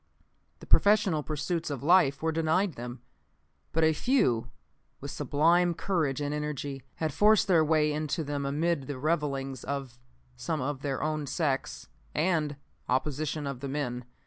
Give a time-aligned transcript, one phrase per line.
[0.61, 3.03] The professional pursuits of life were denied them.
[3.71, 4.49] But a few,
[4.99, 9.99] with sublime courage and energy, had forced their way into them amid the revilings of
[10.35, 12.55] some of their own sex and
[12.89, 14.03] opposition of the men.